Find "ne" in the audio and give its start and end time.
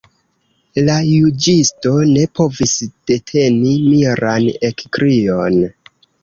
2.13-2.23